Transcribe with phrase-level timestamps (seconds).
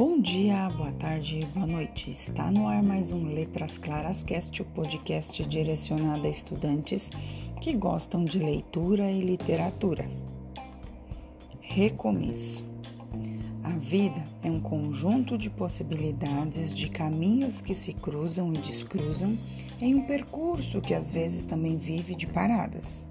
[0.00, 2.10] Bom dia, boa tarde, boa noite.
[2.10, 7.10] Está no ar mais um Letras Claras Cast, o podcast direcionado a estudantes
[7.60, 10.10] que gostam de leitura e literatura.
[11.60, 12.64] Recomeço.
[13.62, 19.36] A vida é um conjunto de possibilidades, de caminhos que se cruzam e descruzam
[19.82, 23.04] em um percurso que às vezes também vive de paradas.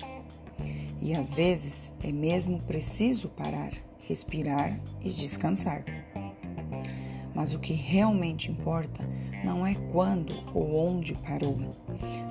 [1.00, 3.74] E às vezes é mesmo preciso parar,
[4.08, 5.99] respirar e descansar.
[7.40, 9.02] Mas o que realmente importa
[9.46, 11.58] não é quando ou onde parou,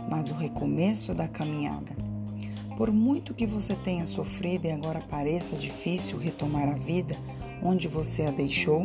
[0.07, 1.97] mas o recomeço da caminhada.
[2.77, 7.17] Por muito que você tenha sofrido e agora pareça difícil retomar a vida
[7.63, 8.85] onde você a deixou,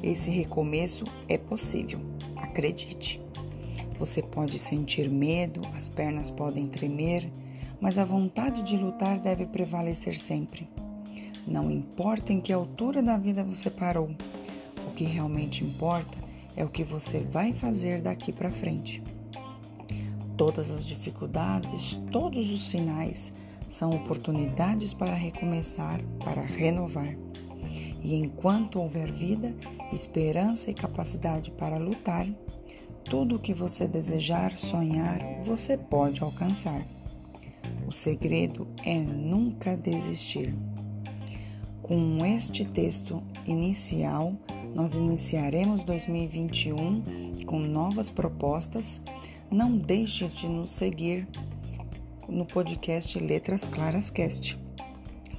[0.00, 1.98] esse recomeço é possível.
[2.36, 3.20] Acredite.
[3.98, 7.28] Você pode sentir medo, as pernas podem tremer,
[7.80, 10.68] mas a vontade de lutar deve prevalecer sempre.
[11.44, 14.14] Não importa em que altura da vida você parou,
[14.98, 16.18] que realmente importa
[16.56, 19.00] é o que você vai fazer daqui para frente.
[20.36, 23.32] Todas as dificuldades, todos os finais
[23.70, 27.16] são oportunidades para recomeçar, para renovar.
[28.02, 29.54] E enquanto houver vida,
[29.92, 32.26] esperança e capacidade para lutar,
[33.04, 36.84] tudo o que você desejar, sonhar, você pode alcançar.
[37.86, 40.52] O segredo é nunca desistir.
[41.82, 44.34] Com este texto inicial,
[44.78, 49.02] nós iniciaremos 2021 com novas propostas.
[49.50, 51.26] Não deixe de nos seguir
[52.28, 54.56] no podcast Letras Claras Cast.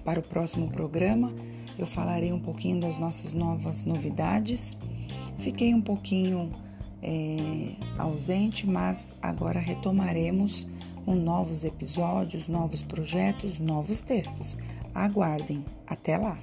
[0.04, 1.34] Para o próximo programa,
[1.78, 4.76] eu falarei um pouquinho das nossas novas novidades.
[5.38, 6.52] Fiquei um pouquinho
[7.02, 10.68] é, ausente, mas agora retomaremos
[11.06, 14.58] com novos episódios, novos projetos, novos textos.
[14.94, 15.64] Aguardem.
[15.88, 16.38] Até lá!